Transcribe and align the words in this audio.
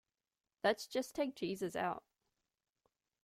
Let's 0.63 0.87
just 0.87 1.13
take 1.13 1.35
Jesus 1.35 1.75
out. 1.75 2.03